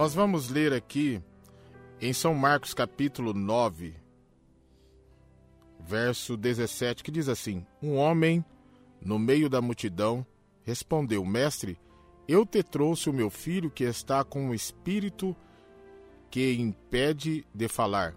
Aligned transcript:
Nós 0.00 0.14
vamos 0.14 0.48
ler 0.48 0.72
aqui 0.72 1.22
em 2.00 2.10
São 2.14 2.32
Marcos 2.32 2.72
capítulo 2.72 3.34
9, 3.34 3.92
verso 5.78 6.38
17, 6.38 7.04
que 7.04 7.10
diz 7.10 7.28
assim: 7.28 7.66
Um 7.82 7.96
homem 7.96 8.42
no 8.98 9.18
meio 9.18 9.50
da 9.50 9.60
multidão 9.60 10.24
respondeu: 10.64 11.22
Mestre, 11.22 11.78
eu 12.26 12.46
te 12.46 12.62
trouxe 12.62 13.10
o 13.10 13.12
meu 13.12 13.28
filho 13.28 13.70
que 13.70 13.84
está 13.84 14.24
com 14.24 14.46
um 14.46 14.54
espírito 14.54 15.36
que 16.30 16.54
impede 16.54 17.46
de 17.54 17.68
falar. 17.68 18.14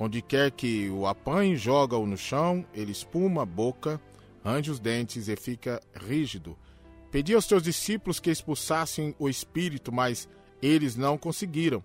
Onde 0.00 0.20
quer 0.20 0.50
que 0.50 0.90
o 0.90 1.06
apanhe, 1.06 1.54
joga-o 1.54 2.06
no 2.06 2.16
chão, 2.16 2.66
ele 2.74 2.90
espuma 2.90 3.42
a 3.44 3.46
boca, 3.46 4.00
range 4.44 4.72
os 4.72 4.80
dentes 4.80 5.28
e 5.28 5.36
fica 5.36 5.80
rígido. 5.94 6.58
Pedi 7.12 7.36
aos 7.36 7.46
teus 7.46 7.62
discípulos 7.62 8.18
que 8.18 8.32
expulsassem 8.32 9.14
o 9.16 9.28
espírito, 9.28 9.92
mas 9.92 10.28
eles 10.62 10.96
não 10.96 11.16
conseguiram. 11.16 11.82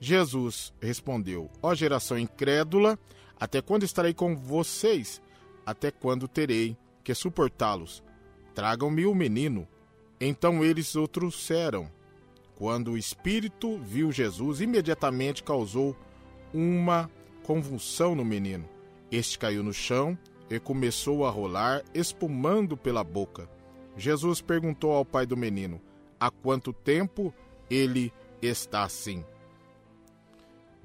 Jesus 0.00 0.72
respondeu: 0.80 1.50
Ó 1.62 1.74
geração 1.74 2.18
incrédula, 2.18 2.98
até 3.38 3.60
quando 3.60 3.84
estarei 3.84 4.14
com 4.14 4.36
vocês? 4.36 5.20
Até 5.64 5.90
quando 5.90 6.28
terei 6.28 6.76
que 7.04 7.14
suportá-los? 7.14 8.02
Tragam-me 8.54 9.06
o 9.06 9.14
menino. 9.14 9.66
Então 10.20 10.64
eles 10.64 10.94
o 10.94 11.06
trouxeram. 11.06 11.90
Quando 12.56 12.92
o 12.92 12.98
espírito 12.98 13.78
viu 13.78 14.10
Jesus, 14.10 14.60
imediatamente 14.60 15.44
causou 15.44 15.96
uma 16.52 17.08
convulsão 17.44 18.14
no 18.14 18.24
menino. 18.24 18.68
Este 19.12 19.38
caiu 19.38 19.62
no 19.62 19.72
chão 19.72 20.18
e 20.50 20.58
começou 20.58 21.24
a 21.24 21.30
rolar, 21.30 21.84
espumando 21.94 22.76
pela 22.76 23.04
boca. 23.04 23.48
Jesus 23.96 24.40
perguntou 24.40 24.92
ao 24.92 25.04
pai 25.04 25.24
do 25.24 25.36
menino: 25.36 25.80
Há 26.18 26.30
quanto 26.30 26.72
tempo 26.72 27.32
ele 27.70 28.12
está 28.40 28.84
assim? 28.84 29.24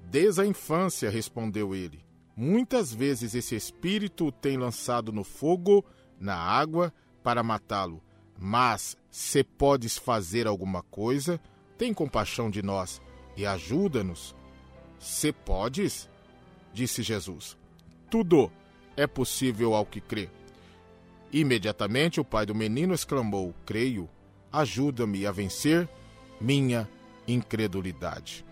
Desde 0.05 0.41
a 0.41 0.45
infância, 0.45 1.09
respondeu 1.09 1.73
ele. 1.73 2.03
Muitas 2.35 2.93
vezes 2.93 3.35
esse 3.35 3.55
espírito 3.55 4.31
tem 4.31 4.57
lançado 4.57 5.11
no 5.11 5.23
fogo, 5.23 5.85
na 6.19 6.35
água, 6.35 6.93
para 7.23 7.43
matá-lo. 7.43 8.01
Mas, 8.37 8.97
se 9.09 9.43
podes 9.43 9.97
fazer 9.97 10.47
alguma 10.47 10.81
coisa, 10.83 11.39
tem 11.77 11.93
compaixão 11.93 12.49
de 12.49 12.61
nós 12.61 13.01
e 13.37 13.45
ajuda-nos. 13.45 14.35
Se 14.99 15.31
podes, 15.31 16.09
disse 16.73 17.03
Jesus. 17.03 17.57
Tudo 18.09 18.51
é 18.95 19.07
possível 19.07 19.73
ao 19.73 19.85
que 19.85 20.01
crê. 20.01 20.29
Imediatamente 21.31 22.19
o 22.19 22.25
pai 22.25 22.45
do 22.45 22.53
menino 22.53 22.93
exclamou: 22.93 23.53
Creio, 23.65 24.09
ajuda-me 24.51 25.25
a 25.25 25.31
vencer 25.31 25.89
minha 26.43 26.89
incredulidade. 27.25 28.45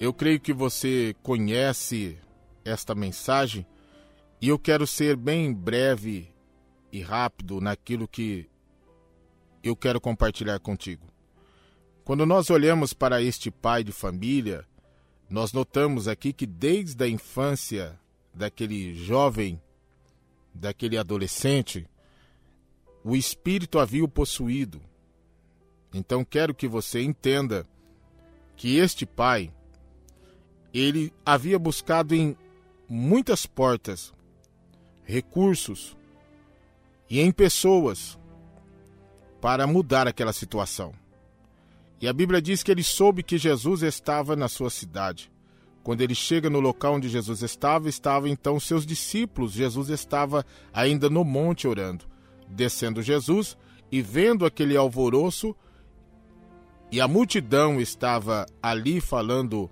Eu 0.00 0.14
creio 0.14 0.40
que 0.40 0.52
você 0.52 1.14
conhece 1.22 2.18
esta 2.64 2.94
mensagem 2.94 3.66
e 4.40 4.48
eu 4.48 4.58
quero 4.58 4.86
ser 4.86 5.14
bem 5.14 5.52
breve 5.52 6.34
e 6.90 7.02
rápido 7.02 7.60
naquilo 7.60 8.08
que 8.08 8.48
eu 9.62 9.76
quero 9.76 10.00
compartilhar 10.00 10.58
contigo. 10.58 11.06
Quando 12.02 12.24
nós 12.24 12.48
olhamos 12.48 12.94
para 12.94 13.22
este 13.22 13.50
pai 13.50 13.84
de 13.84 13.92
família, 13.92 14.66
nós 15.28 15.52
notamos 15.52 16.08
aqui 16.08 16.32
que 16.32 16.46
desde 16.46 17.04
a 17.04 17.08
infância 17.08 18.00
daquele 18.34 18.94
jovem, 18.94 19.60
daquele 20.54 20.98
adolescente, 20.98 21.88
o 23.04 23.16
espírito 23.16 23.78
havia 23.78 24.04
o 24.04 24.08
possuído. 24.08 24.80
Então 25.92 26.24
quero 26.24 26.54
que 26.54 26.68
você 26.68 27.02
entenda 27.02 27.66
que 28.56 28.76
este 28.76 29.04
pai 29.04 29.52
ele 30.72 31.12
havia 31.24 31.58
buscado 31.58 32.14
em 32.14 32.36
muitas 32.88 33.46
portas 33.46 34.12
recursos 35.04 35.96
e 37.08 37.20
em 37.20 37.32
pessoas 37.32 38.18
para 39.40 39.66
mudar 39.66 40.06
aquela 40.06 40.32
situação. 40.32 40.94
E 42.00 42.06
a 42.06 42.12
Bíblia 42.12 42.42
diz 42.42 42.62
que 42.62 42.70
ele 42.70 42.82
soube 42.82 43.22
que 43.22 43.38
Jesus 43.38 43.82
estava 43.82 44.36
na 44.36 44.48
sua 44.48 44.70
cidade. 44.70 45.31
Quando 45.82 46.00
ele 46.00 46.14
chega 46.14 46.48
no 46.48 46.60
local 46.60 46.94
onde 46.94 47.08
Jesus 47.08 47.42
estava, 47.42 47.88
estavam 47.88 48.28
então 48.28 48.60
seus 48.60 48.86
discípulos. 48.86 49.52
Jesus 49.52 49.88
estava 49.88 50.44
ainda 50.72 51.10
no 51.10 51.24
monte 51.24 51.66
orando. 51.66 52.04
Descendo 52.48 53.02
Jesus 53.02 53.56
e 53.90 54.00
vendo 54.00 54.46
aquele 54.46 54.76
alvoroço, 54.76 55.54
e 56.90 57.00
a 57.00 57.08
multidão 57.08 57.80
estava 57.80 58.46
ali 58.62 59.00
falando 59.00 59.70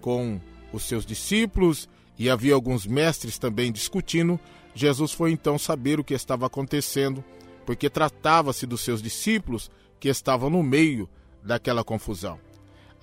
com 0.00 0.40
os 0.72 0.82
seus 0.84 1.06
discípulos, 1.06 1.88
e 2.18 2.28
havia 2.28 2.54
alguns 2.54 2.86
mestres 2.86 3.38
também 3.38 3.70
discutindo. 3.70 4.38
Jesus 4.74 5.12
foi 5.12 5.32
então 5.32 5.58
saber 5.58 6.00
o 6.00 6.04
que 6.04 6.14
estava 6.14 6.46
acontecendo 6.46 7.24
porque 7.66 7.90
tratava-se 7.90 8.64
dos 8.64 8.80
seus 8.80 9.02
discípulos 9.02 9.68
que 9.98 10.08
estavam 10.08 10.48
no 10.48 10.62
meio 10.62 11.08
daquela 11.42 11.82
confusão. 11.82 12.38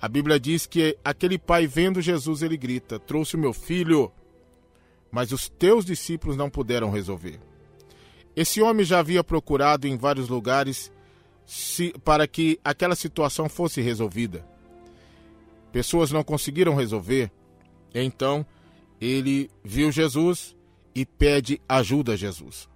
A 0.00 0.08
Bíblia 0.08 0.38
diz 0.38 0.66
que 0.66 0.96
aquele 1.04 1.38
pai 1.38 1.66
vendo 1.66 2.00
Jesus, 2.00 2.42
ele 2.42 2.56
grita: 2.56 2.98
Trouxe 2.98 3.36
o 3.36 3.38
meu 3.38 3.52
filho, 3.52 4.12
mas 5.10 5.32
os 5.32 5.48
teus 5.48 5.84
discípulos 5.84 6.36
não 6.36 6.50
puderam 6.50 6.90
resolver. 6.90 7.40
Esse 8.36 8.60
homem 8.60 8.84
já 8.84 8.98
havia 8.98 9.22
procurado 9.22 9.86
em 9.86 9.96
vários 9.96 10.28
lugares 10.28 10.92
se, 11.46 11.94
para 12.04 12.26
que 12.26 12.58
aquela 12.64 12.96
situação 12.96 13.48
fosse 13.48 13.80
resolvida. 13.80 14.44
Pessoas 15.72 16.10
não 16.10 16.22
conseguiram 16.22 16.74
resolver, 16.74 17.30
então 17.94 18.44
ele 19.00 19.50
viu 19.62 19.90
Jesus 19.90 20.56
e 20.94 21.04
pede 21.04 21.60
ajuda 21.68 22.12
a 22.12 22.16
Jesus. 22.16 22.68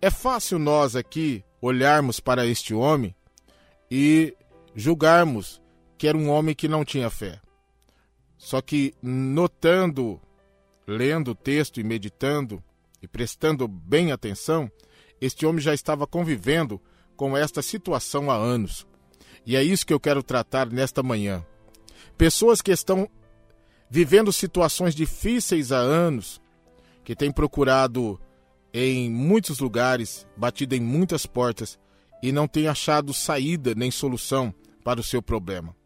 É 0.00 0.10
fácil 0.10 0.58
nós 0.58 0.96
aqui 0.96 1.44
olharmos 1.60 2.20
para 2.20 2.46
este 2.46 2.72
homem 2.72 3.14
e 3.90 4.34
julgarmos 4.74 5.60
que 6.00 6.08
era 6.08 6.16
um 6.16 6.30
homem 6.30 6.54
que 6.54 6.66
não 6.66 6.82
tinha 6.82 7.10
fé. 7.10 7.38
Só 8.38 8.62
que 8.62 8.94
notando, 9.02 10.18
lendo 10.86 11.32
o 11.32 11.34
texto 11.34 11.78
e 11.78 11.84
meditando 11.84 12.64
e 13.02 13.06
prestando 13.06 13.68
bem 13.68 14.10
atenção, 14.10 14.72
este 15.20 15.44
homem 15.44 15.60
já 15.60 15.74
estava 15.74 16.06
convivendo 16.06 16.80
com 17.14 17.36
esta 17.36 17.60
situação 17.60 18.30
há 18.30 18.34
anos. 18.34 18.86
E 19.44 19.54
é 19.54 19.62
isso 19.62 19.84
que 19.84 19.92
eu 19.92 20.00
quero 20.00 20.22
tratar 20.22 20.70
nesta 20.70 21.02
manhã. 21.02 21.44
Pessoas 22.16 22.62
que 22.62 22.70
estão 22.70 23.06
vivendo 23.90 24.32
situações 24.32 24.94
difíceis 24.94 25.70
há 25.70 25.80
anos, 25.80 26.40
que 27.04 27.14
têm 27.14 27.30
procurado 27.30 28.18
em 28.72 29.10
muitos 29.10 29.58
lugares, 29.58 30.26
batido 30.34 30.74
em 30.74 30.80
muitas 30.80 31.26
portas 31.26 31.78
e 32.22 32.32
não 32.32 32.48
tem 32.48 32.68
achado 32.68 33.12
saída 33.12 33.74
nem 33.74 33.90
solução 33.90 34.54
para 34.82 34.98
o 34.98 35.04
seu 35.04 35.20
problema. 35.20 35.78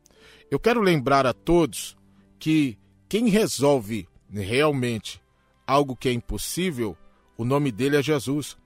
Eu 0.55 0.61
quero 0.61 0.81
lembrar 0.81 1.27
a 1.27 1.33
todos 1.33 1.97
que 2.39 2.79
quem 3.09 3.29
resolve 3.29 4.07
realmente 4.33 5.21
algo 5.67 5.97
que 5.97 6.09
é 6.09 6.13
impossível, 6.13 6.97
o 7.37 7.45
nome 7.45 7.73
dele 7.73 7.97
é 7.97 8.03
Jesus. 8.05 8.57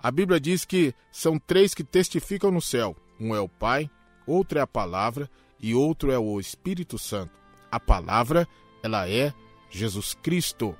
A 0.00 0.08
Bíblia 0.12 0.38
diz 0.38 0.64
que 0.64 0.94
são 1.10 1.40
três 1.40 1.74
que 1.74 1.82
testificam 1.82 2.52
no 2.52 2.60
céu: 2.60 2.96
um 3.18 3.34
é 3.34 3.40
o 3.40 3.48
Pai, 3.48 3.90
outro 4.24 4.60
é 4.60 4.62
a 4.62 4.68
palavra 4.68 5.28
e 5.58 5.74
outro 5.74 6.12
é 6.12 6.18
o 6.18 6.38
Espírito 6.38 6.96
Santo. 6.96 7.32
A 7.72 7.80
palavra, 7.80 8.46
ela 8.80 9.08
é 9.08 9.34
Jesus 9.68 10.14
Cristo. 10.14 10.76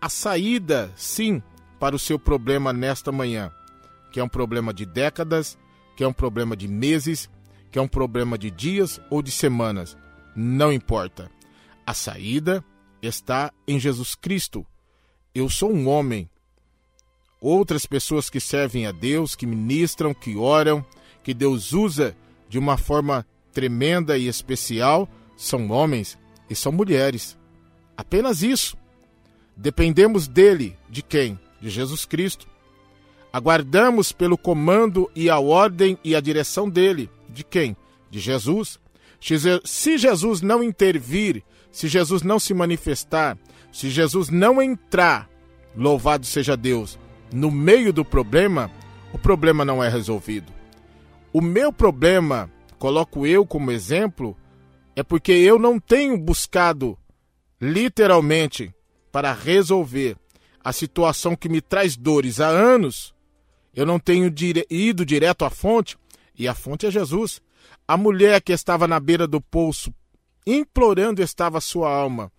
A 0.00 0.08
saída, 0.08 0.92
sim, 0.94 1.42
para 1.80 1.96
o 1.96 1.98
seu 1.98 2.20
problema 2.20 2.72
nesta 2.72 3.10
manhã, 3.10 3.50
que 4.12 4.20
é 4.20 4.22
um 4.22 4.28
problema 4.28 4.72
de 4.72 4.86
décadas, 4.86 5.58
que 5.96 6.04
é 6.04 6.06
um 6.06 6.12
problema 6.12 6.56
de 6.56 6.68
meses, 6.68 7.28
que 7.72 7.78
é 7.78 7.82
um 7.82 7.88
problema 7.88 8.38
de 8.38 8.50
dias 8.50 9.00
ou 9.10 9.22
de 9.22 9.32
semanas. 9.32 9.96
Não 10.36 10.72
importa. 10.72 11.30
A 11.84 11.94
saída 11.94 12.64
está 13.02 13.52
em 13.66 13.80
Jesus 13.80 14.14
Cristo. 14.14 14.64
Eu 15.34 15.48
sou 15.48 15.72
um 15.72 15.88
homem. 15.88 16.30
Outras 17.40 17.86
pessoas 17.86 18.30
que 18.30 18.38
servem 18.38 18.86
a 18.86 18.92
Deus, 18.92 19.34
que 19.34 19.46
ministram, 19.46 20.14
que 20.14 20.36
oram, 20.36 20.84
que 21.24 21.34
Deus 21.34 21.72
usa 21.72 22.16
de 22.48 22.58
uma 22.58 22.76
forma 22.76 23.26
tremenda 23.52 24.16
e 24.16 24.28
especial, 24.28 25.08
são 25.36 25.70
homens 25.70 26.16
e 26.48 26.54
são 26.54 26.70
mulheres. 26.70 27.36
Apenas 27.96 28.42
isso. 28.42 28.76
Dependemos 29.56 30.28
dele, 30.28 30.78
de 30.88 31.02
quem? 31.02 31.38
de 31.62 31.70
Jesus 31.70 32.04
Cristo. 32.04 32.46
Aguardamos 33.32 34.12
pelo 34.12 34.36
comando 34.36 35.10
e 35.14 35.30
a 35.30 35.38
ordem 35.38 35.98
e 36.04 36.14
a 36.14 36.20
direção 36.20 36.68
dele. 36.68 37.08
De 37.28 37.42
quem? 37.42 37.76
De 38.10 38.20
Jesus. 38.20 38.78
Se 39.64 39.96
Jesus 39.96 40.42
não 40.42 40.62
intervir, 40.62 41.42
se 41.70 41.88
Jesus 41.88 42.22
não 42.22 42.38
se 42.38 42.52
manifestar, 42.52 43.38
se 43.72 43.88
Jesus 43.88 44.28
não 44.28 44.60
entrar, 44.60 45.30
louvado 45.74 46.26
seja 46.26 46.56
Deus, 46.56 46.98
no 47.32 47.50
meio 47.50 47.92
do 47.92 48.04
problema, 48.04 48.70
o 49.12 49.18
problema 49.18 49.64
não 49.64 49.82
é 49.82 49.88
resolvido. 49.88 50.52
O 51.32 51.40
meu 51.40 51.72
problema, 51.72 52.50
coloco 52.78 53.26
eu 53.26 53.46
como 53.46 53.70
exemplo, 53.70 54.36
é 54.94 55.02
porque 55.02 55.32
eu 55.32 55.58
não 55.58 55.80
tenho 55.80 56.18
buscado 56.18 56.98
literalmente 57.58 58.74
para 59.10 59.32
resolver 59.32 60.16
a 60.62 60.72
situação 60.72 61.34
que 61.34 61.48
me 61.48 61.62
traz 61.62 61.96
dores 61.96 62.40
há 62.40 62.48
anos. 62.48 63.11
Eu 63.74 63.86
não 63.86 63.98
tenho 63.98 64.30
dire 64.30 64.66
ido 64.68 65.04
direto 65.04 65.44
à 65.44 65.50
fonte, 65.50 65.96
e 66.38 66.46
a 66.46 66.54
fonte 66.54 66.86
é 66.86 66.90
Jesus. 66.90 67.40
A 67.86 67.96
mulher 67.96 68.40
que 68.40 68.52
estava 68.52 68.86
na 68.86 69.00
beira 69.00 69.26
do 69.26 69.40
poço, 69.40 69.92
implorando 70.46 71.22
estava 71.22 71.60
sua 71.60 71.90
alma 71.90 72.30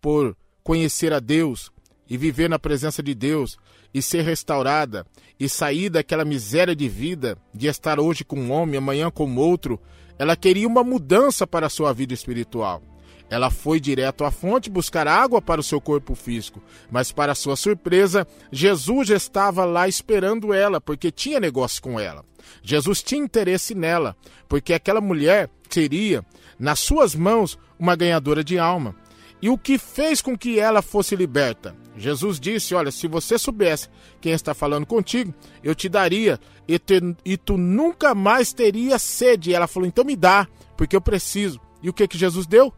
por 0.00 0.36
conhecer 0.62 1.12
a 1.12 1.20
Deus 1.20 1.70
e 2.08 2.16
viver 2.16 2.48
na 2.48 2.58
presença 2.58 3.02
de 3.02 3.14
Deus 3.14 3.58
e 3.92 4.00
ser 4.02 4.22
restaurada 4.22 5.06
e 5.38 5.48
sair 5.48 5.88
daquela 5.88 6.24
miséria 6.24 6.76
de 6.76 6.88
vida 6.88 7.36
de 7.52 7.66
estar 7.66 7.98
hoje 7.98 8.24
com 8.24 8.38
um 8.38 8.52
homem, 8.52 8.76
amanhã 8.76 9.10
com 9.10 9.36
outro, 9.36 9.80
ela 10.18 10.36
queria 10.36 10.66
uma 10.66 10.84
mudança 10.84 11.46
para 11.46 11.66
a 11.66 11.70
sua 11.70 11.92
vida 11.92 12.14
espiritual. 12.14 12.82
Ela 13.28 13.50
foi 13.50 13.80
direto 13.80 14.24
à 14.24 14.30
fonte 14.30 14.70
buscar 14.70 15.08
água 15.08 15.42
para 15.42 15.60
o 15.60 15.64
seu 15.64 15.80
corpo 15.80 16.14
físico, 16.14 16.62
mas 16.90 17.10
para 17.10 17.34
sua 17.34 17.56
surpresa, 17.56 18.26
Jesus 18.52 19.08
já 19.08 19.16
estava 19.16 19.64
lá 19.64 19.88
esperando 19.88 20.54
ela, 20.54 20.80
porque 20.80 21.10
tinha 21.10 21.40
negócio 21.40 21.82
com 21.82 21.98
ela. 21.98 22.24
Jesus 22.62 23.02
tinha 23.02 23.22
interesse 23.22 23.74
nela, 23.74 24.16
porque 24.48 24.72
aquela 24.72 25.00
mulher 25.00 25.50
seria, 25.68 26.24
nas 26.58 26.78
suas 26.78 27.14
mãos, 27.14 27.58
uma 27.78 27.96
ganhadora 27.96 28.44
de 28.44 28.58
alma. 28.58 28.94
E 29.42 29.50
o 29.50 29.58
que 29.58 29.76
fez 29.76 30.22
com 30.22 30.36
que 30.36 30.58
ela 30.58 30.80
fosse 30.80 31.14
liberta? 31.14 31.76
Jesus 31.96 32.40
disse: 32.40 32.74
Olha, 32.74 32.90
se 32.90 33.06
você 33.06 33.38
soubesse 33.38 33.88
quem 34.20 34.32
está 34.32 34.54
falando 34.54 34.86
contigo, 34.86 35.34
eu 35.62 35.74
te 35.74 35.88
daria 35.88 36.40
e, 36.66 36.78
te, 36.78 37.00
e 37.24 37.36
tu 37.36 37.58
nunca 37.58 38.14
mais 38.14 38.52
teria 38.52 38.98
sede. 38.98 39.50
E 39.50 39.54
ela 39.54 39.66
falou: 39.66 39.86
Então 39.86 40.04
me 40.04 40.16
dá, 40.16 40.48
porque 40.76 40.96
eu 40.96 41.00
preciso. 41.00 41.60
E 41.82 41.90
o 41.90 41.92
que, 41.92 42.08
que 42.08 42.16
Jesus 42.16 42.46
deu? 42.46 42.72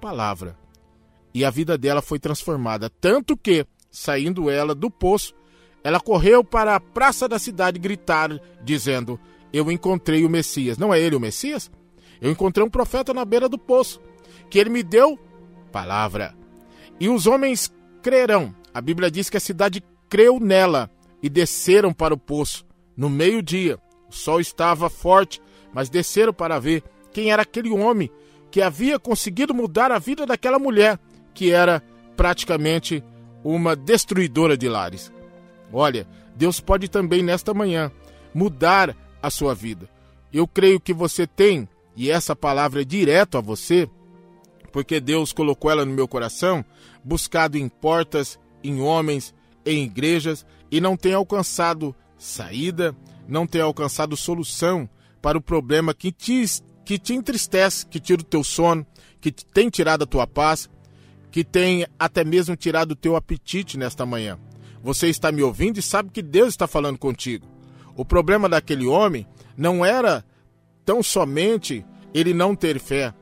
Palavra. 0.00 0.56
E 1.34 1.44
a 1.44 1.50
vida 1.50 1.76
dela 1.76 2.00
foi 2.00 2.18
transformada. 2.18 2.90
Tanto 3.00 3.36
que, 3.36 3.66
saindo 3.90 4.50
ela 4.50 4.74
do 4.74 4.90
poço, 4.90 5.34
ela 5.84 6.00
correu 6.00 6.42
para 6.42 6.74
a 6.74 6.80
praça 6.80 7.28
da 7.28 7.38
cidade 7.38 7.78
gritar, 7.78 8.40
dizendo: 8.62 9.18
Eu 9.52 9.70
encontrei 9.70 10.24
o 10.24 10.30
Messias. 10.30 10.78
Não 10.78 10.92
é 10.92 11.00
ele 11.00 11.16
o 11.16 11.20
Messias? 11.20 11.70
Eu 12.20 12.30
encontrei 12.30 12.66
um 12.66 12.70
profeta 12.70 13.14
na 13.14 13.24
beira 13.24 13.48
do 13.48 13.58
poço, 13.58 14.00
que 14.50 14.58
ele 14.58 14.70
me 14.70 14.82
deu 14.82 15.18
palavra. 15.70 16.34
E 16.98 17.08
os 17.08 17.26
homens 17.26 17.72
crerão. 18.02 18.54
A 18.74 18.80
Bíblia 18.80 19.10
diz 19.10 19.30
que 19.30 19.36
a 19.36 19.40
cidade 19.40 19.82
creu 20.08 20.40
nela 20.40 20.90
e 21.22 21.28
desceram 21.28 21.92
para 21.92 22.14
o 22.14 22.18
poço. 22.18 22.66
No 22.96 23.08
meio-dia, 23.08 23.78
o 24.08 24.12
sol 24.12 24.40
estava 24.40 24.90
forte, 24.90 25.40
mas 25.72 25.88
desceram 25.88 26.32
para 26.32 26.58
ver 26.58 26.82
quem 27.12 27.30
era 27.30 27.42
aquele 27.42 27.70
homem 27.70 28.10
que 28.50 28.62
havia 28.62 28.98
conseguido 28.98 29.54
mudar 29.54 29.92
a 29.92 29.98
vida 29.98 30.24
daquela 30.24 30.58
mulher, 30.58 30.98
que 31.34 31.50
era 31.50 31.82
praticamente 32.16 33.02
uma 33.44 33.76
destruidora 33.76 34.56
de 34.56 34.68
lares. 34.68 35.12
Olha, 35.72 36.06
Deus 36.34 36.60
pode 36.60 36.88
também 36.88 37.22
nesta 37.22 37.52
manhã 37.52 37.92
mudar 38.34 38.96
a 39.22 39.30
sua 39.30 39.54
vida. 39.54 39.88
Eu 40.32 40.46
creio 40.46 40.80
que 40.80 40.92
você 40.92 41.26
tem, 41.26 41.68
e 41.96 42.10
essa 42.10 42.34
palavra 42.34 42.82
é 42.82 42.84
direto 42.84 43.38
a 43.38 43.40
você, 43.40 43.88
porque 44.72 45.00
Deus 45.00 45.32
colocou 45.32 45.70
ela 45.70 45.84
no 45.84 45.92
meu 45.92 46.06
coração, 46.06 46.64
buscado 47.02 47.56
em 47.56 47.68
portas, 47.68 48.38
em 48.62 48.80
homens, 48.80 49.34
em 49.64 49.84
igrejas 49.84 50.46
e 50.70 50.80
não 50.80 50.96
tem 50.96 51.14
alcançado 51.14 51.94
saída, 52.16 52.94
não 53.26 53.46
tem 53.46 53.60
alcançado 53.60 54.16
solução 54.16 54.88
para 55.20 55.38
o 55.38 55.42
problema 55.42 55.94
que 55.94 56.12
te, 56.12 56.44
que 56.88 56.98
te 56.98 57.12
entristece, 57.12 57.84
que 57.84 58.00
tira 58.00 58.22
o 58.22 58.24
teu 58.24 58.42
sono, 58.42 58.86
que 59.20 59.30
tem 59.30 59.68
tirado 59.68 60.04
a 60.04 60.06
tua 60.06 60.26
paz, 60.26 60.70
que 61.30 61.44
tem 61.44 61.86
até 61.98 62.24
mesmo 62.24 62.56
tirado 62.56 62.92
o 62.92 62.96
teu 62.96 63.14
apetite 63.14 63.76
nesta 63.76 64.06
manhã. 64.06 64.38
Você 64.82 65.06
está 65.08 65.30
me 65.30 65.42
ouvindo 65.42 65.78
e 65.78 65.82
sabe 65.82 66.08
que 66.08 66.22
Deus 66.22 66.48
está 66.48 66.66
falando 66.66 66.96
contigo. 66.96 67.46
O 67.94 68.06
problema 68.06 68.48
daquele 68.48 68.86
homem 68.86 69.26
não 69.54 69.84
era 69.84 70.24
tão 70.82 71.02
somente 71.02 71.84
ele 72.14 72.32
não 72.32 72.56
ter 72.56 72.80
fé, 72.80 73.12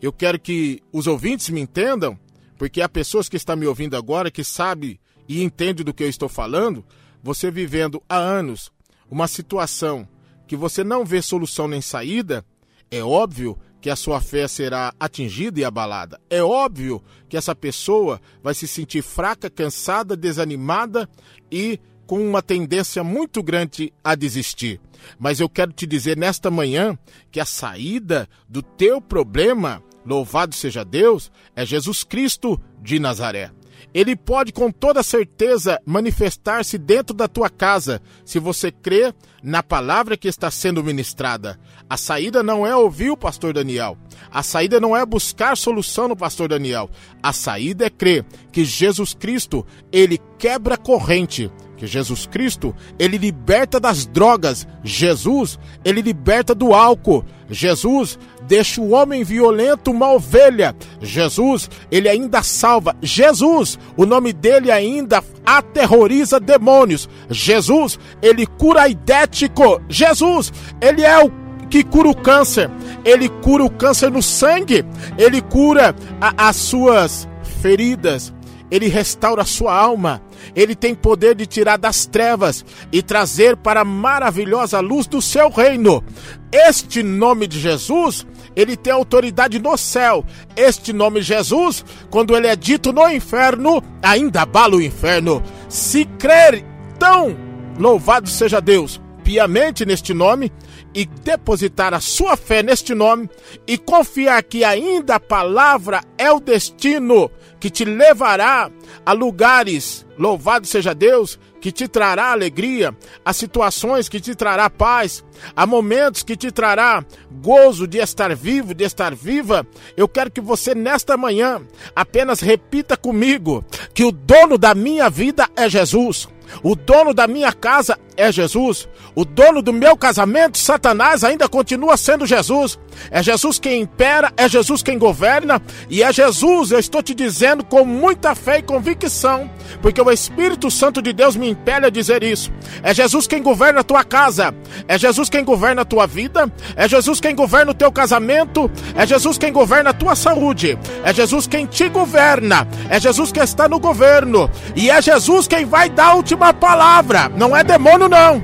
eu 0.00 0.12
quero 0.12 0.40
que 0.40 0.82
os 0.92 1.06
ouvintes 1.06 1.48
me 1.50 1.60
entendam, 1.60 2.18
porque 2.58 2.82
há 2.82 2.88
pessoas 2.88 3.28
que 3.28 3.36
estão 3.36 3.54
me 3.54 3.68
ouvindo 3.68 3.96
agora 3.96 4.32
que 4.32 4.42
sabem 4.42 4.98
e 5.28 5.44
entendem 5.44 5.84
do 5.84 5.94
que 5.94 6.02
eu 6.02 6.08
estou 6.08 6.28
falando. 6.28 6.84
Você 7.22 7.52
vivendo 7.52 8.02
há 8.08 8.16
anos 8.16 8.72
uma 9.08 9.28
situação 9.28 10.08
que 10.48 10.56
você 10.56 10.82
não 10.82 11.04
vê 11.04 11.22
solução 11.22 11.68
nem 11.68 11.80
saída, 11.80 12.44
é 12.92 13.02
óbvio 13.02 13.58
que 13.80 13.88
a 13.88 13.96
sua 13.96 14.20
fé 14.20 14.46
será 14.46 14.94
atingida 15.00 15.58
e 15.58 15.64
abalada. 15.64 16.20
É 16.28 16.42
óbvio 16.42 17.02
que 17.28 17.36
essa 17.36 17.54
pessoa 17.54 18.20
vai 18.42 18.54
se 18.54 18.68
sentir 18.68 19.02
fraca, 19.02 19.48
cansada, 19.48 20.14
desanimada 20.14 21.08
e 21.50 21.80
com 22.06 22.20
uma 22.28 22.42
tendência 22.42 23.02
muito 23.02 23.42
grande 23.42 23.92
a 24.04 24.14
desistir. 24.14 24.78
Mas 25.18 25.40
eu 25.40 25.48
quero 25.48 25.72
te 25.72 25.86
dizer 25.86 26.16
nesta 26.16 26.50
manhã 26.50 26.96
que 27.30 27.40
a 27.40 27.46
saída 27.46 28.28
do 28.46 28.62
teu 28.62 29.00
problema 29.00 29.82
louvado 30.04 30.54
seja 30.54 30.84
Deus, 30.84 31.32
é 31.56 31.64
Jesus 31.64 32.04
Cristo 32.04 32.60
de 32.80 32.98
Nazaré. 32.98 33.50
Ele 33.92 34.16
pode 34.16 34.52
com 34.52 34.70
toda 34.70 35.02
certeza 35.02 35.80
manifestar-se 35.84 36.78
dentro 36.78 37.14
da 37.14 37.28
tua 37.28 37.50
casa, 37.50 38.00
se 38.24 38.38
você 38.38 38.70
crê 38.70 39.12
na 39.42 39.62
palavra 39.62 40.16
que 40.16 40.28
está 40.28 40.50
sendo 40.50 40.84
ministrada. 40.84 41.58
A 41.90 41.96
saída 41.96 42.42
não 42.42 42.66
é 42.66 42.74
ouvir 42.74 43.10
o 43.10 43.16
pastor 43.16 43.52
Daniel. 43.52 43.98
A 44.30 44.42
saída 44.42 44.80
não 44.80 44.96
é 44.96 45.04
buscar 45.04 45.56
solução 45.56 46.08
no 46.08 46.16
pastor 46.16 46.48
Daniel. 46.48 46.88
A 47.22 47.32
saída 47.32 47.86
é 47.86 47.90
crer 47.90 48.24
que 48.50 48.64
Jesus 48.64 49.12
Cristo, 49.12 49.66
ele 49.90 50.18
quebra 50.38 50.76
corrente, 50.76 51.50
que 51.76 51.86
Jesus 51.86 52.26
Cristo, 52.26 52.74
ele 52.98 53.18
liberta 53.18 53.80
das 53.80 54.06
drogas. 54.06 54.66
Jesus, 54.84 55.58
ele 55.84 56.00
liberta 56.00 56.54
do 56.54 56.72
álcool. 56.72 57.24
Jesus 57.50 58.18
deixa 58.46 58.80
o 58.80 58.90
homem 58.90 59.24
violento 59.24 59.90
uma 59.90 60.12
ovelha. 60.12 60.74
Jesus, 61.00 61.70
ele 61.90 62.08
ainda 62.08 62.42
salva. 62.42 62.96
Jesus, 63.02 63.78
o 63.96 64.04
nome 64.04 64.32
dele 64.32 64.70
ainda 64.70 65.22
aterroriza 65.44 66.38
demônios. 66.38 67.08
Jesus, 67.30 67.98
ele 68.20 68.46
cura 68.46 68.88
idético. 68.88 69.80
Jesus, 69.88 70.52
ele 70.80 71.02
é 71.02 71.18
o 71.24 71.30
que 71.68 71.82
cura 71.82 72.08
o 72.08 72.16
câncer. 72.16 72.70
Ele 73.04 73.28
cura 73.28 73.64
o 73.64 73.70
câncer 73.70 74.10
no 74.10 74.22
sangue. 74.22 74.84
Ele 75.16 75.40
cura 75.40 75.94
a, 76.20 76.48
as 76.48 76.56
suas 76.56 77.28
feridas. 77.62 78.32
Ele 78.72 78.88
restaura 78.88 79.42
a 79.42 79.44
sua 79.44 79.76
alma. 79.76 80.22
Ele 80.56 80.74
tem 80.74 80.94
poder 80.94 81.34
de 81.34 81.44
tirar 81.44 81.76
das 81.76 82.06
trevas 82.06 82.64
e 82.90 83.02
trazer 83.02 83.54
para 83.54 83.82
a 83.82 83.84
maravilhosa 83.84 84.80
luz 84.80 85.06
do 85.06 85.20
seu 85.20 85.50
reino. 85.50 86.02
Este 86.50 87.02
nome 87.02 87.46
de 87.46 87.60
Jesus, 87.60 88.26
ele 88.56 88.74
tem 88.74 88.90
autoridade 88.90 89.58
no 89.58 89.76
céu. 89.76 90.24
Este 90.56 90.90
nome 90.90 91.20
Jesus, 91.20 91.84
quando 92.08 92.34
ele 92.34 92.46
é 92.46 92.56
dito 92.56 92.94
no 92.94 93.06
inferno, 93.10 93.84
ainda 94.02 94.40
abala 94.40 94.76
o 94.76 94.82
inferno. 94.82 95.42
Se 95.68 96.06
crer, 96.06 96.64
tão 96.98 97.36
louvado 97.78 98.26
seja 98.26 98.58
Deus, 98.58 98.98
piamente 99.22 99.84
neste 99.84 100.14
nome, 100.14 100.50
e 100.94 101.04
depositar 101.04 101.92
a 101.92 102.00
sua 102.00 102.38
fé 102.38 102.62
neste 102.62 102.94
nome 102.94 103.28
e 103.66 103.76
confiar 103.76 104.42
que 104.42 104.64
ainda 104.64 105.16
a 105.16 105.20
palavra 105.20 106.02
é 106.16 106.32
o 106.32 106.40
destino 106.40 107.30
que 107.62 107.70
te 107.70 107.84
levará 107.84 108.72
a 109.06 109.12
lugares, 109.12 110.04
louvado 110.18 110.66
seja 110.66 110.92
Deus, 110.92 111.38
que 111.60 111.70
te 111.70 111.86
trará 111.86 112.32
alegria, 112.32 112.92
a 113.24 113.32
situações 113.32 114.08
que 114.08 114.18
te 114.18 114.34
trará 114.34 114.68
paz, 114.68 115.24
a 115.54 115.64
momentos 115.64 116.24
que 116.24 116.36
te 116.36 116.50
trará 116.50 117.06
gozo 117.30 117.86
de 117.86 117.98
estar 117.98 118.34
vivo, 118.34 118.74
de 118.74 118.82
estar 118.82 119.14
viva. 119.14 119.64
Eu 119.96 120.08
quero 120.08 120.28
que 120.28 120.40
você 120.40 120.74
nesta 120.74 121.16
manhã 121.16 121.62
apenas 121.94 122.40
repita 122.40 122.96
comigo 122.96 123.64
que 123.94 124.02
o 124.02 124.10
dono 124.10 124.58
da 124.58 124.74
minha 124.74 125.08
vida 125.08 125.48
é 125.54 125.68
Jesus. 125.68 126.28
O 126.62 126.74
dono 126.74 127.14
da 127.14 127.26
minha 127.26 127.52
casa 127.52 127.98
é 128.16 128.30
Jesus. 128.30 128.88
O 129.14 129.24
dono 129.24 129.62
do 129.62 129.72
meu 129.72 129.96
casamento, 129.96 130.58
Satanás, 130.58 131.24
ainda 131.24 131.48
continua 131.48 131.96
sendo 131.96 132.26
Jesus. 132.26 132.78
É 133.10 133.22
Jesus 133.22 133.58
quem 133.58 133.82
impera, 133.82 134.32
é 134.36 134.48
Jesus 134.48 134.82
quem 134.82 134.98
governa, 134.98 135.60
e 135.88 136.02
é 136.02 136.12
Jesus, 136.12 136.70
eu 136.70 136.78
estou 136.78 137.02
te 137.02 137.14
dizendo 137.14 137.64
com 137.64 137.84
muita 137.84 138.34
fé 138.34 138.58
e 138.58 138.62
convicção, 138.62 139.50
porque 139.80 140.00
o 140.00 140.10
Espírito 140.10 140.70
Santo 140.70 141.00
de 141.00 141.12
Deus 141.12 141.34
me 141.34 141.48
impele 141.48 141.86
a 141.86 141.90
dizer 141.90 142.22
isso. 142.22 142.52
É 142.82 142.92
Jesus 142.94 143.26
quem 143.26 143.42
governa 143.42 143.80
a 143.80 143.84
tua 143.84 144.04
casa, 144.04 144.54
é 144.86 144.98
Jesus 144.98 145.28
quem 145.28 145.44
governa 145.44 145.82
a 145.82 145.86
tua 145.86 146.06
vida, 146.06 146.52
é 146.76 146.88
Jesus 146.88 147.20
quem 147.20 147.34
governa 147.34 147.72
o 147.72 147.74
teu 147.74 147.90
casamento, 147.90 148.70
é 148.94 149.06
Jesus 149.06 149.38
quem 149.38 149.52
governa 149.52 149.90
a 149.90 149.94
tua 149.94 150.14
saúde, 150.14 150.78
é 151.02 151.12
Jesus 151.12 151.46
quem 151.46 151.66
te 151.66 151.88
governa, 151.88 152.68
é 152.88 153.00
Jesus 153.00 153.32
que 153.32 153.40
está 153.40 153.68
no 153.68 153.80
governo, 153.80 154.50
e 154.76 154.90
é 154.90 155.00
Jesus 155.00 155.48
quem 155.48 155.64
vai 155.64 155.88
dar 155.88 156.08
a 156.08 156.14
última 156.14 156.41
uma 156.42 156.52
palavra. 156.52 157.28
Não 157.28 157.56
é 157.56 157.62
demônio, 157.62 158.08
não. 158.08 158.42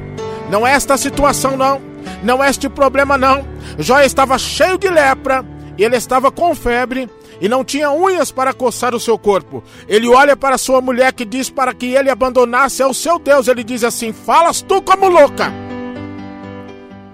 Não 0.48 0.66
é 0.66 0.72
esta 0.72 0.96
situação, 0.96 1.56
não. 1.56 1.82
Não 2.22 2.42
é 2.42 2.48
este 2.48 2.68
problema, 2.68 3.18
não. 3.18 3.44
Jó 3.78 4.00
estava 4.00 4.38
cheio 4.38 4.78
de 4.78 4.88
lepra. 4.88 5.44
Ele 5.76 5.96
estava 5.96 6.30
com 6.30 6.54
febre 6.54 7.08
e 7.40 7.48
não 7.48 7.64
tinha 7.64 7.90
unhas 7.90 8.32
para 8.32 8.54
coçar 8.54 8.94
o 8.94 9.00
seu 9.00 9.18
corpo. 9.18 9.62
Ele 9.88 10.08
olha 10.08 10.36
para 10.36 10.58
sua 10.58 10.80
mulher 10.80 11.12
que 11.12 11.24
diz 11.24 11.50
para 11.50 11.74
que 11.74 11.86
ele 11.86 12.10
abandonasse 12.10 12.82
ao 12.82 12.94
seu 12.94 13.18
Deus. 13.18 13.48
Ele 13.48 13.62
diz 13.62 13.84
assim: 13.84 14.12
Falas 14.12 14.62
tu 14.62 14.80
como 14.82 15.08
louca. 15.08 15.52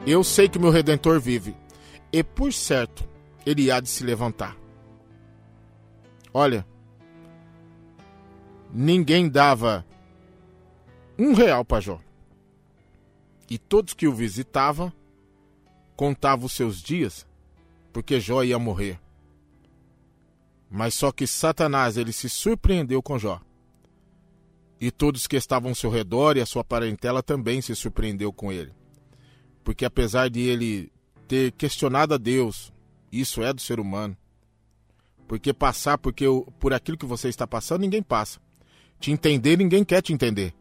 Eu 0.07 0.23
sei 0.23 0.49
que 0.49 0.59
meu 0.59 0.71
redentor 0.71 1.19
vive, 1.19 1.57
e 2.13 2.23
por 2.23 2.53
certo 2.53 3.05
ele 3.45 3.71
há 3.71 3.81
de 3.81 3.89
se 3.89 4.05
levantar. 4.05 4.55
Olha, 6.33 6.67
ninguém 8.73 9.29
dava 9.29 9.85
um 11.19 11.33
real 11.33 11.65
para 11.65 11.81
Jó. 11.81 12.01
E 13.49 13.59
todos 13.59 13.95
que 13.95 14.09
o 14.09 14.15
visitavam 14.15 14.93
contavam 15.97 16.47
os 16.47 16.53
seus 16.53 16.83
dias, 16.83 17.27
porque 17.93 18.21
Jó 18.21 18.43
ia 18.43 18.59
morrer. 18.59 18.99
Mas 20.71 20.95
só 20.95 21.13
que 21.13 21.27
Satanás 21.27 21.97
ele 21.97 22.13
se 22.13 22.29
surpreendeu 22.29 23.03
com 23.03 23.19
Jó. 23.19 23.41
E 24.81 24.91
todos 24.91 25.27
que 25.27 25.37
estavam 25.37 25.71
ao 25.71 25.75
seu 25.75 25.89
redor 25.89 26.37
e 26.37 26.41
a 26.41 26.47
sua 26.47 26.65
parentela 26.65 27.23
também 27.23 27.63
se 27.63 27.75
surpreendeu 27.77 28.33
com 28.33 28.53
ele. 28.53 28.73
Porque 29.63 29.85
apesar 29.85 30.29
de 30.29 30.41
ele 30.41 30.93
ter 31.29 31.53
questionado 31.53 32.15
a 32.15 32.19
Deus, 32.19 32.73
isso 33.11 33.43
é 33.43 33.53
do 33.53 33.61
ser 33.61 33.79
humano. 33.79 34.17
Porque 35.29 35.53
passar 35.53 35.97
porque 35.97 36.27
por 36.59 36.75
aquilo 36.75 36.99
que 36.99 37.07
você 37.07 37.29
está 37.29 37.47
passando, 37.47 37.83
ninguém 37.83 38.03
passa. 38.03 38.41
Te 38.99 39.11
entender, 39.11 39.57
ninguém 39.57 39.85
quer 39.85 40.03
te 40.03 40.13
entender. 40.13 40.53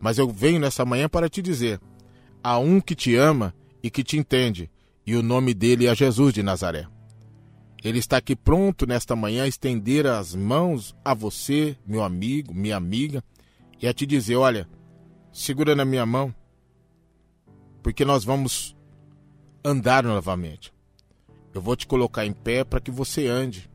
Mas 0.00 0.18
eu 0.18 0.28
venho 0.28 0.60
nessa 0.60 0.84
manhã 0.84 1.08
para 1.08 1.28
te 1.28 1.40
dizer: 1.40 1.80
há 2.42 2.58
um 2.58 2.80
que 2.80 2.94
te 2.94 3.14
ama 3.14 3.54
e 3.82 3.90
que 3.90 4.04
te 4.04 4.16
entende, 4.16 4.70
e 5.06 5.14
o 5.16 5.22
nome 5.22 5.54
dele 5.54 5.86
é 5.86 5.94
Jesus 5.94 6.32
de 6.32 6.42
Nazaré. 6.42 6.86
Ele 7.84 7.98
está 7.98 8.16
aqui 8.16 8.34
pronto 8.34 8.86
nesta 8.86 9.14
manhã 9.14 9.44
a 9.44 9.48
estender 9.48 10.06
as 10.06 10.34
mãos 10.34 10.94
a 11.04 11.14
você, 11.14 11.76
meu 11.86 12.02
amigo, 12.02 12.52
minha 12.52 12.76
amiga, 12.76 13.22
e 13.80 13.86
a 13.86 13.92
te 13.92 14.06
dizer: 14.06 14.36
olha, 14.36 14.68
segura 15.32 15.74
na 15.74 15.84
minha 15.84 16.04
mão, 16.04 16.34
porque 17.82 18.04
nós 18.04 18.24
vamos 18.24 18.76
andar 19.64 20.02
novamente. 20.04 20.72
Eu 21.54 21.60
vou 21.60 21.76
te 21.76 21.86
colocar 21.86 22.26
em 22.26 22.32
pé 22.32 22.64
para 22.64 22.80
que 22.80 22.90
você 22.90 23.28
ande. 23.28 23.70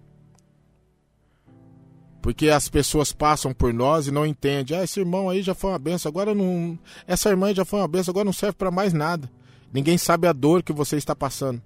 Porque 2.22 2.50
as 2.50 2.70
pessoas 2.70 3.12
passam 3.12 3.52
por 3.52 3.74
nós 3.74 4.08
e 4.08 4.12
não 4.12 4.26
entendem. 4.26 4.78
Ah, 4.78 4.84
esse 4.84 5.00
irmão 5.00 5.30
aí 5.30 5.42
já 5.42 5.56
foi 5.56 5.72
uma 5.72 5.80
benção, 5.80 6.10
agora 6.10 6.36
não. 6.36 6.78
Essa 7.08 7.30
irmã 7.30 7.54
já 7.54 7.66
foi 7.66 7.80
uma 7.80 7.88
benção, 7.88 8.12
agora 8.12 8.26
não 8.26 8.34
serve 8.34 8.56
para 8.56 8.70
mais 8.70 8.94
nada. 8.94 9.30
Ninguém 9.74 9.98
sabe 9.98 10.28
a 10.28 10.34
dor 10.34 10.62
que 10.62 10.72
você 10.72 10.98
está 10.98 11.16
passando. 11.16 11.62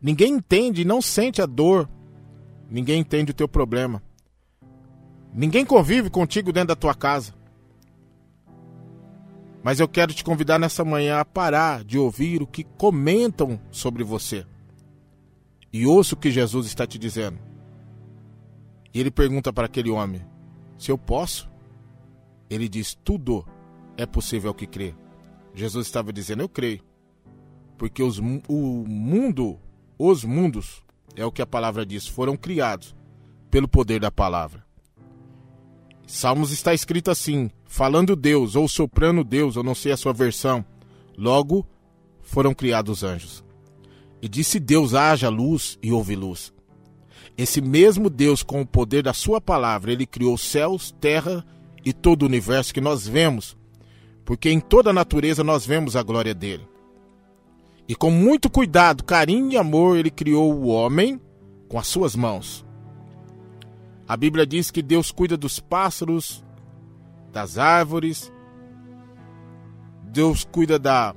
Ninguém 0.00 0.34
entende 0.34 0.82
e 0.82 0.84
não 0.84 1.02
sente 1.02 1.42
a 1.42 1.46
dor. 1.46 1.88
Ninguém 2.70 3.00
entende 3.00 3.32
o 3.32 3.34
teu 3.34 3.48
problema. 3.48 4.02
Ninguém 5.34 5.64
convive 5.64 6.08
contigo 6.08 6.52
dentro 6.52 6.68
da 6.68 6.76
tua 6.76 6.94
casa. 6.94 7.34
Mas 9.62 9.80
eu 9.80 9.88
quero 9.88 10.14
te 10.14 10.24
convidar 10.24 10.58
nessa 10.58 10.84
manhã 10.84 11.18
a 11.18 11.24
parar 11.24 11.84
de 11.84 11.98
ouvir 11.98 12.40
o 12.40 12.46
que 12.46 12.64
comentam 12.64 13.60
sobre 13.70 14.04
você. 14.04 14.46
E 15.70 15.84
ouça 15.84 16.14
o 16.14 16.18
que 16.18 16.30
Jesus 16.30 16.66
está 16.66 16.86
te 16.86 16.98
dizendo. 16.98 17.47
E 18.98 19.00
ele 19.00 19.12
pergunta 19.12 19.52
para 19.52 19.66
aquele 19.66 19.90
homem: 19.90 20.26
Se 20.76 20.90
eu 20.90 20.98
posso? 20.98 21.48
Ele 22.50 22.68
diz: 22.68 22.96
Tudo 22.96 23.46
é 23.96 24.04
possível 24.04 24.48
ao 24.48 24.54
que 24.54 24.66
crê. 24.66 24.92
Jesus 25.54 25.86
estava 25.86 26.12
dizendo: 26.12 26.42
Eu 26.42 26.48
creio. 26.48 26.80
Porque 27.76 28.02
os, 28.02 28.18
o 28.18 28.84
mundo, 28.88 29.56
os 29.96 30.24
mundos, 30.24 30.82
é 31.14 31.24
o 31.24 31.30
que 31.30 31.40
a 31.40 31.46
palavra 31.46 31.86
diz, 31.86 32.08
foram 32.08 32.36
criados 32.36 32.92
pelo 33.48 33.68
poder 33.68 34.00
da 34.00 34.10
palavra. 34.10 34.66
Salmos 36.04 36.50
está 36.50 36.74
escrito 36.74 37.08
assim: 37.08 37.52
falando 37.66 38.16
Deus, 38.16 38.56
ou 38.56 38.66
soprando 38.66 39.22
Deus, 39.22 39.54
eu 39.54 39.62
não 39.62 39.76
sei 39.76 39.92
a 39.92 39.96
sua 39.96 40.12
versão. 40.12 40.64
Logo 41.16 41.64
foram 42.20 42.52
criados 42.52 43.04
anjos. 43.04 43.44
E 44.20 44.28
disse 44.28 44.58
Deus: 44.58 44.92
haja 44.92 45.28
luz 45.28 45.78
e 45.80 45.92
houve 45.92 46.16
luz. 46.16 46.52
Esse 47.38 47.60
mesmo 47.60 48.10
Deus, 48.10 48.42
com 48.42 48.60
o 48.60 48.66
poder 48.66 49.04
da 49.04 49.14
Sua 49.14 49.40
palavra, 49.40 49.92
ele 49.92 50.04
criou 50.04 50.36
céus, 50.36 50.90
terra 51.00 51.46
e 51.84 51.92
todo 51.92 52.24
o 52.24 52.26
universo 52.26 52.74
que 52.74 52.80
nós 52.80 53.06
vemos, 53.06 53.56
porque 54.24 54.50
em 54.50 54.58
toda 54.58 54.90
a 54.90 54.92
natureza 54.92 55.44
nós 55.44 55.64
vemos 55.64 55.94
a 55.94 56.02
glória 56.02 56.34
dele. 56.34 56.68
E 57.86 57.94
com 57.94 58.10
muito 58.10 58.50
cuidado, 58.50 59.04
carinho 59.04 59.52
e 59.52 59.56
amor, 59.56 59.96
ele 59.96 60.10
criou 60.10 60.52
o 60.52 60.66
homem 60.66 61.20
com 61.68 61.78
as 61.78 61.86
suas 61.86 62.16
mãos. 62.16 62.66
A 64.06 64.16
Bíblia 64.16 64.44
diz 64.44 64.72
que 64.72 64.82
Deus 64.82 65.12
cuida 65.12 65.36
dos 65.36 65.60
pássaros, 65.60 66.44
das 67.32 67.56
árvores, 67.56 68.32
Deus 70.02 70.42
cuida 70.42 70.76
da, 70.76 71.14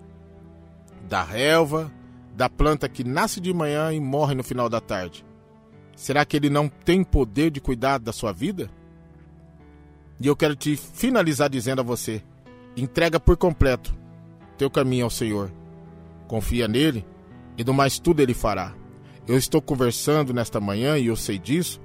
da 1.10 1.24
relva, 1.24 1.92
da 2.36 2.48
planta 2.48 2.88
que 2.88 3.04
nasce 3.04 3.42
de 3.42 3.52
manhã 3.52 3.92
e 3.92 4.00
morre 4.00 4.36
no 4.36 4.44
final 4.44 4.70
da 4.70 4.80
tarde. 4.80 5.26
Será 5.96 6.26
que 6.26 6.36
ele 6.36 6.50
não 6.50 6.68
tem 6.68 7.04
poder 7.04 7.52
de 7.52 7.62
cuidar 7.62 8.00
da 8.00 8.12
sua 8.12 8.32
vida? 8.32 8.70
E 10.20 10.28
eu 10.28 10.36
quero 10.36 10.56
te 10.56 10.76
finalizar 10.76 11.50
dizendo 11.50 11.82
a 11.82 11.84
você: 11.84 12.22
entrega 12.76 13.20
por 13.20 13.38
completo 13.38 13.94
teu 14.58 14.70
caminho 14.70 15.06
ao 15.06 15.10
Senhor. 15.10 15.52
Confia 16.28 16.68
nele 16.68 17.06
e 17.58 17.64
do 17.64 17.74
mais 17.74 18.00
tudo 18.00 18.22
ele 18.22 18.34
fará. 18.34 18.74
Eu 19.28 19.38
estou 19.38 19.62
conversando 19.62 20.34
nesta 20.34 20.60
manhã 20.60 20.98
e 20.98 21.08
eu 21.08 21.16
sei 21.16 21.38
disso 21.38 21.82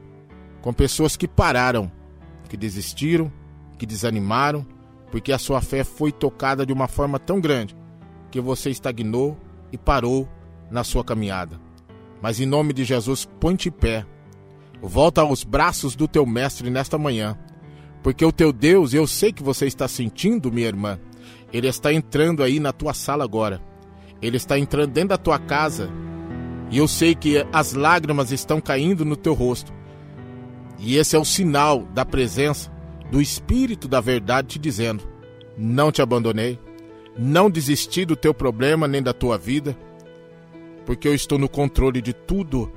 com 0.61 0.73
pessoas 0.73 1.17
que 1.17 1.29
pararam, 1.29 1.91
que 2.49 2.57
desistiram, 2.57 3.33
que 3.79 3.87
desanimaram, 3.87 4.67
porque 5.11 5.33
a 5.33 5.39
sua 5.39 5.61
fé 5.61 5.85
foi 5.85 6.11
tocada 6.11 6.67
de 6.67 6.73
uma 6.73 6.89
forma 6.89 7.19
tão 7.19 7.41
grande 7.41 7.77
que 8.31 8.41
você 8.41 8.71
estagnou 8.71 9.39
e 9.71 9.79
parou 9.79 10.29
na 10.71 10.83
sua 10.83 11.05
caminhada. 11.05 11.61
Mas 12.21 12.41
em 12.41 12.47
nome 12.47 12.73
de 12.73 12.85
Jesus, 12.85 13.29
põe-te 13.39 13.71
pé. 13.71 14.07
Volta 14.81 15.23
aos 15.23 15.45
braços 15.45 15.95
do 15.95 16.07
teu 16.07 16.27
mestre 16.27 16.71
nesta 16.71 16.99
manhã. 16.99 17.39
Porque 18.03 18.25
o 18.25 18.33
teu 18.33 18.53
Deus, 18.53 18.95
eu 18.95 19.07
sei 19.07 19.33
que 19.33 19.43
você 19.43 19.67
está 19.67 19.89
sentindo, 19.89 20.53
minha 20.53 20.69
irmã. 20.69 20.99
Ele 21.53 21.69
está 21.69 21.93
entrando 21.93 22.43
aí 22.43 22.61
na 22.61 22.73
tua 22.73 22.95
sala 22.95 23.25
agora. 23.25 23.61
Ele 24.21 24.37
está 24.37 24.59
entrando 24.59 24.93
dentro 24.93 25.11
da 25.11 25.19
tua 25.19 25.39
casa. 25.39 25.91
E 26.71 26.79
eu 26.79 26.89
sei 26.89 27.15
que 27.15 27.47
as 27.53 27.73
lágrimas 27.73 28.33
estão 28.33 28.61
caindo 28.61 29.05
no 29.05 29.17
teu 29.17 29.35
rosto. 29.35 29.73
E 30.79 30.97
esse 30.97 31.17
é 31.17 31.19
o 31.19 31.25
sinal 31.25 31.83
da 31.95 32.05
presença 32.05 32.71
do 33.11 33.21
Espírito 33.21 33.89
da 33.89 34.01
Verdade 34.01 34.49
te 34.49 34.59
dizendo: 34.59 35.05
Não 35.57 35.93
te 35.93 36.03
abandonei, 36.03 36.59
não 37.17 37.51
desisti 37.51 38.05
do 38.05 38.17
teu 38.17 38.35
problema 38.35 38.87
nem 38.87 39.03
da 39.03 39.13
tua 39.13 39.39
vida, 39.39 39.77
porque 40.87 41.07
eu 41.09 41.15
estou 41.15 41.39
no 41.39 41.49
controle 41.49 42.01
de 42.01 42.15
tudo, 42.15 42.73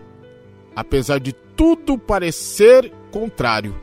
apesar 0.75 1.19
de 1.19 1.31
tudo 1.31 1.97
parecer 1.97 2.91
contrário. 3.11 3.79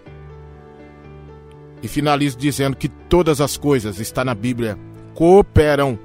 E 1.83 1.89
finalizo 1.89 2.37
dizendo 2.37 2.77
que 2.77 2.89
todas 2.89 3.41
as 3.41 3.57
coisas, 3.57 4.01
está 4.01 4.25
na 4.25 4.35
Bíblia, 4.35 4.77
cooperam 5.15 5.99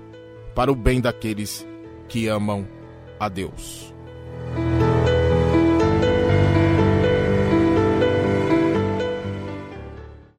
para 0.54 0.72
o 0.72 0.76
bem 0.76 1.02
daqueles 1.02 1.68
que 2.08 2.28
amam 2.28 2.68
a 3.20 3.28
Deus. 3.28 3.91